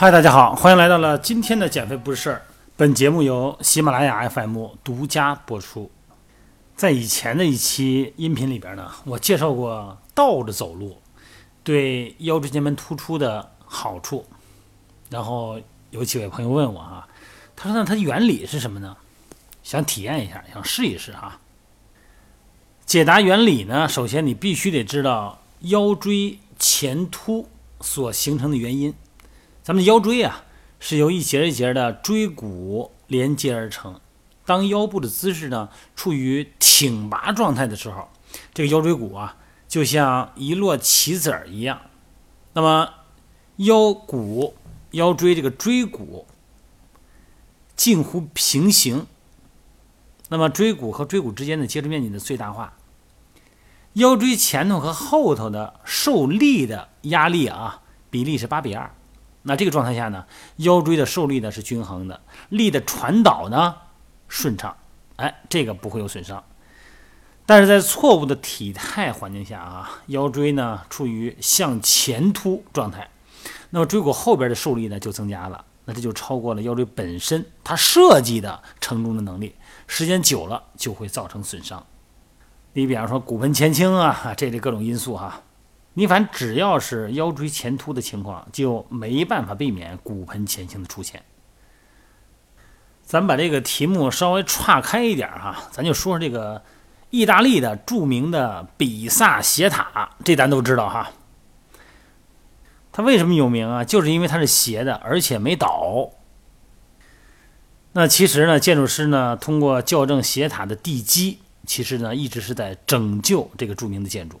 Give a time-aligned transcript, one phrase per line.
[0.00, 2.42] 嗨，大家好，欢迎来到了今天的减肥不是事儿。
[2.74, 5.90] 本节目由喜马拉雅 FM 独家播出。
[6.74, 10.96] 在以前的一期音频里边呢，我介绍过倒着走路
[11.62, 14.24] 对腰椎间盘突出的好处。
[15.10, 15.60] 然后
[15.90, 17.06] 有几位朋友问我哈，
[17.54, 18.96] 他说那它的原理是什么呢？
[19.62, 21.38] 想体验一下，想试一试哈。
[22.86, 27.46] 解答原理呢，首先你必须得知道腰椎前凸
[27.82, 28.94] 所形成的原因。
[29.62, 30.44] 咱们的腰椎啊，
[30.78, 34.00] 是由一节一节的椎骨连接而成。
[34.46, 38.08] 当腰部的姿势呢处于挺拔状态的时候，
[38.52, 39.36] 这个腰椎骨啊
[39.68, 41.82] 就像一摞棋子儿一样。
[42.54, 42.90] 那么
[43.56, 44.54] 腰骨、
[44.92, 46.26] 腰椎这个椎骨
[47.76, 49.06] 近乎平行，
[50.30, 52.72] 那么椎骨和椎骨之间的接触面积的最大化。
[53.92, 58.92] 腰椎前头和后头的受力的压力啊比例是八比二。
[59.42, 63.74] 那这个状态下呢，腰椎的受力呢是均衡的，力的传导呢
[64.28, 64.76] 顺畅，
[65.16, 66.44] 哎，这个不会有损伤。
[67.46, 73.08] 但是在错误的体态环境下啊，腰椎呢处于向前凸状态，
[73.70, 81.84] 那么椎骨后边的受力呢就增加了，那这就超过了腰椎本身它设计的承重的能力，时间久了就会造成损伤。
[82.74, 85.40] 你比方说骨盆前倾啊，这类各种因素哈。
[85.94, 91.22] 你反只要是腰椎前凸的情况，就没办法避免骨盆前倾的出现。
[93.02, 96.62] 咱把这个题目稍微岔开一点哈，咱就说说这个
[97.10, 101.10] 意大利的著名的比萨斜塔，这咱都知道哈。
[102.92, 103.84] 它为什么有名啊？
[103.84, 106.10] 就是因为它是斜的，而且没倒。
[107.92, 114.40] 那其实呢，建筑师呢通过校正斜塔的地基，其实呢一直是在拯救这个著名的建筑。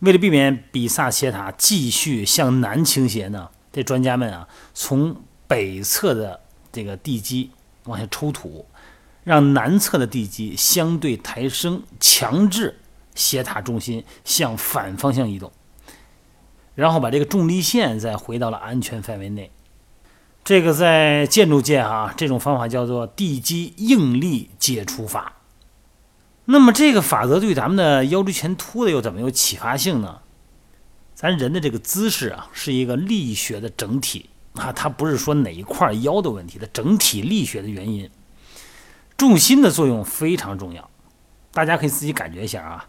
[0.00, 5.16] 为了避免比萨斜塔继续向南倾斜呢，这专家们啊，从
[5.46, 6.40] 北侧的
[6.72, 7.50] 这个地基
[7.84, 8.66] 往下抽土，
[9.22, 12.80] 让南侧的地基相对抬升，强制
[13.14, 15.50] 斜塔重心向反方向移动，
[16.74, 19.50] 然后把这个重力线再回到了安全范围内。
[20.42, 25.32] 这个在建筑界啊，这种方法叫做地基应力解除法。
[26.46, 30.20] 那么这个法则对咱们的腰椎前凸的又怎么有启发性呢？
[31.14, 38.10] 咱人的这个姿势啊，是一个力学的整体啊，它不是说哪一块腰的问题的整体力学的原因。
[39.16, 40.90] 重心的作用非常重要，
[41.52, 42.88] 大家可以自己感觉一下啊。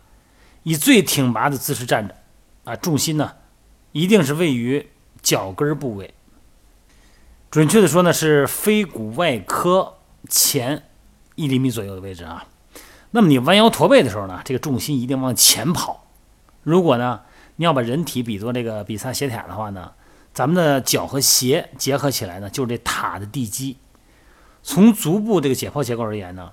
[0.63, 2.16] 以最挺拔的姿势站着
[2.63, 3.33] 啊，重心呢
[3.91, 4.89] 一定是位于
[5.22, 6.13] 脚跟部位，
[7.51, 10.83] 准确的说呢是腓骨外科前
[11.35, 12.47] 一厘米左右的位置啊。
[13.15, 16.05] 那么你弯腰驼背的时候呢，这个重心一定往前跑。
[16.63, 17.21] 如果呢，
[17.55, 19.93] 你要把人体比作这个比萨斜塔的话呢，
[20.33, 23.77] 咱们的脚和鞋结合起来呢，就是这塔的地基。
[24.63, 26.51] 从足部这个解剖结构而言呢，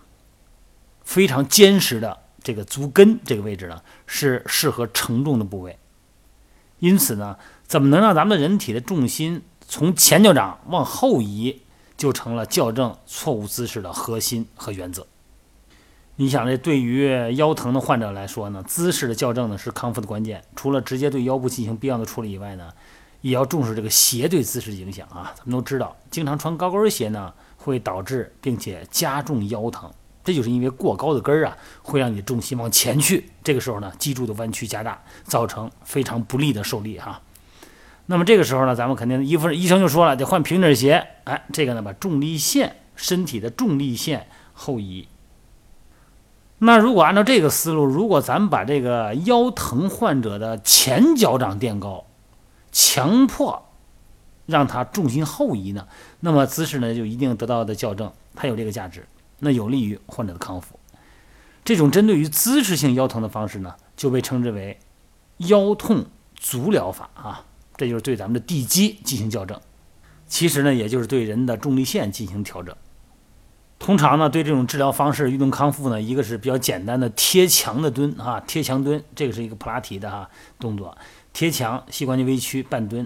[1.03, 5.77] 非常坚实的这个足跟这个位置呢，是适合承重的部位。
[6.79, 11.63] 因此呢，怎么能让咱们的人体的重心从前脚掌往后移，
[11.97, 15.05] 就成了校正错误姿势的核心和原则。
[16.17, 20.45] 你想，这对于腰疼的患者来说呢，姿势的校正呢是康复的关键。
[20.55, 22.71] 除了直接对腰部进行必要的处理以外呢，
[23.23, 25.33] 也要重视这个鞋对姿势的影响啊。
[25.35, 29.91] 咱们都知道，经常穿高跟鞋呢，会导致并且加重腰疼，
[30.23, 37.23] 这就是因为过高的跟儿啊，会让你重心往前去，这个时候呢，脊柱的弯曲加大，造成非常不利的受力哈。
[38.05, 41.07] 那么这个时候呢，咱们肯定医生医生就说了，得换平底鞋。
[41.25, 45.09] 哎，这个呢，把重力线，身体的重力线后移。
[46.65, 52.07] 那如果按照这个思路，如果咱们把这个腰疼患者的前脚掌垫高，
[52.71, 53.69] 强迫
[54.47, 55.89] 让他重心后移呢，
[56.21, 59.05] 那么姿势呢就一定得到的校正，它有这个价值，
[59.41, 60.79] 那有利于患者的康复。
[61.65, 64.79] 这种针对于姿势性腰疼的方式呢，就被称之为
[65.39, 66.07] 腰痛
[66.37, 67.45] 足疗法啊，
[67.77, 69.61] 这就是对咱们的地基进行校正，
[70.29, 72.73] 其实呢，也就是对人的重力线进行调整。
[73.83, 80.31] 通常呢，对这种治疗方式、运动康复呢，一个是比较简单的贴墙的蹲啊，贴墙蹲，这个是一个普拉提的哈
[80.61, 80.97] 动作，
[81.33, 83.05] 贴墙，膝关节微屈，半蹲。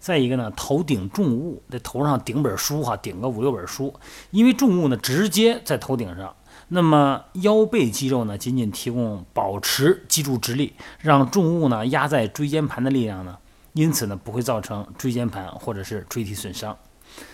[0.00, 3.94] 再一个呢，头顶重物，在头上顶本书哈，顶个五六本书，
[4.32, 6.34] 因为重物呢直接在头顶上，
[6.66, 13.38] 那么腰背肌肉呢仅仅提供保持脊柱直立，让重物呢压在椎间盘的力量呢，
[13.72, 16.76] 因此呢不会造成椎间盘或者是椎体损伤。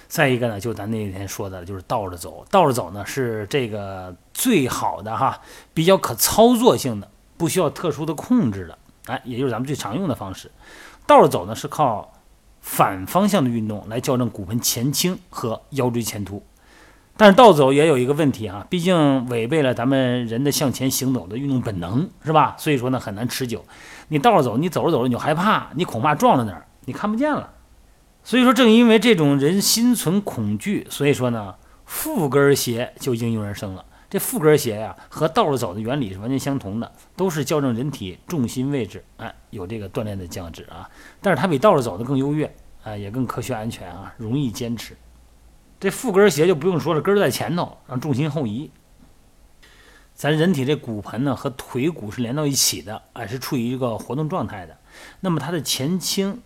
[0.07, 2.45] 再一个呢，就咱那天说的，就是倒着走。
[2.51, 5.41] 倒着走呢，是这个最好的哈，
[5.73, 10.51] 比较可操作性的，不需要特殊的控制的，哎，也就是咱们最常用的方式。
[11.07, 12.13] 倒着走呢，是靠
[12.61, 16.43] 反方向的运动来校正骨盆前倾和腰椎前凸。
[17.17, 22.57] 但是倒走也有一个问题啊，毕竟违背了咱们人的向前行走的运动本能，是吧？
[22.59, 23.65] 所以说呢，很难持久。
[24.09, 27.51] 你倒着走，你走着走着你就害怕，你恐怕撞到哪儿，你看不见了。
[28.25, 33.85] 所以说，正因为这种人心存恐惧，所以说呢，负跟鞋就应运而生了。
[34.09, 40.89] 这负跟鞋呀，和倒着走的原理是完全相同的，都是校正人体重心位置，哎，有这个锻炼的价值啊。
[41.21, 44.97] 但是它比倒着走的更优越，啊，也更科学安全啊，容易坚持。
[45.79, 48.71] 这负跟鞋就不用说了，跟在前头，让重心后移。
[50.15, 54.79] 咱人体这骨盆呢和腿骨是连到一起的，哎，是处于一个活动状态的。
[55.21, 56.41] 那么它的前倾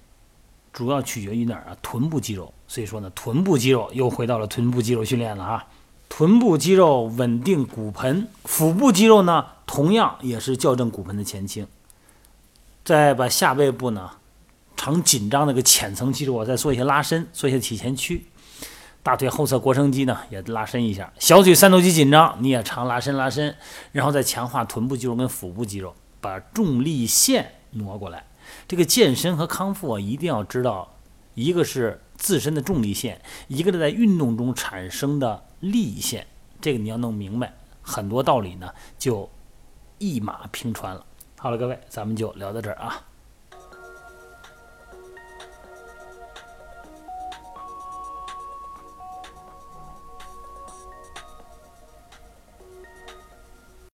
[0.78, 1.76] 主要取决于哪儿啊？
[1.82, 2.54] 臀部肌肉。
[2.68, 5.66] 所以说呢，臀部肌肉又回到了臀部肌肉训练了啊。
[6.08, 11.66] 臀部肌肉稳定骨盆，腹部肌肉呢同样也是校正骨盆的前倾。
[12.84, 14.08] 再把下背部呢
[14.76, 18.26] 常紧张那个浅层肌肉啊再做一些拉伸，做一些体前屈。
[19.02, 23.56] 大腿后侧腘绳肌呢也拉伸一下，小腿三头肌紧张你也常拉伸拉伸，
[23.90, 28.27] 然后再强化臀部肌肉跟腹部肌肉，把重力线挪过来。
[28.66, 30.96] 这个健身和康复啊，一定要知道，
[31.34, 36.26] 一个是自身的重力线，一个是在运动中产生的力线，
[36.60, 39.28] 这个你要弄明白，很多道理呢就
[39.98, 41.04] 一马平川了。
[41.38, 43.04] 好了，各位，咱们就聊到这儿啊。